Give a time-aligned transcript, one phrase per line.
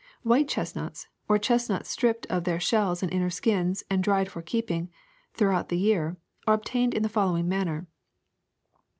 [0.01, 4.41] ^^ White chestnuts, or chestnuts stripped of their shells and inner skins and dried for
[4.41, 4.89] keeping
[5.35, 7.85] through out the year, are obtained in the following manner.